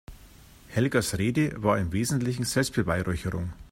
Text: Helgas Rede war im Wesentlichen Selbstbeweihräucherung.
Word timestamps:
Helgas 0.69 1.13
Rede 1.19 1.53
war 1.61 1.77
im 1.77 1.91
Wesentlichen 1.91 2.43
Selbstbeweihräucherung. 2.43 3.53